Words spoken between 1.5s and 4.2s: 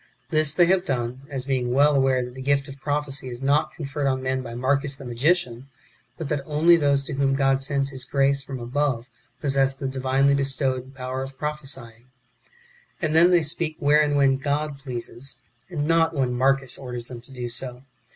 well aware that the gift of prophecy is not conferred